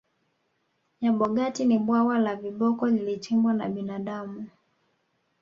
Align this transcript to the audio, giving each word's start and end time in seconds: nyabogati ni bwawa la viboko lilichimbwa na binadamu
nyabogati 1.01 1.65
ni 1.65 1.77
bwawa 1.79 2.17
la 2.19 2.35
viboko 2.35 2.87
lilichimbwa 2.87 3.53
na 3.53 3.69
binadamu 3.69 4.49